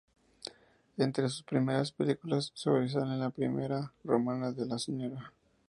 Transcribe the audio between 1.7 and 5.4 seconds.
películas sobresalen "La primavera romana de la Sra.